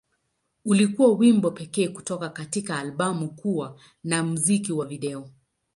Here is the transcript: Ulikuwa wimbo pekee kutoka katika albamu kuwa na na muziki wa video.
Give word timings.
Ulikuwa 0.65 1.13
wimbo 1.13 1.51
pekee 1.51 1.87
kutoka 1.87 2.29
katika 2.29 2.79
albamu 2.79 3.29
kuwa 3.35 3.77
na 4.03 4.17
na 4.17 4.23
muziki 4.23 4.73
wa 4.73 4.85
video. 4.85 5.29